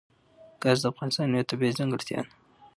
ګاز 0.61 0.77
د 0.81 0.85
افغانستان 0.93 1.27
یوه 1.33 1.49
طبیعي 1.51 1.77
ځانګړتیا 1.79 2.19
ده. 2.25 2.29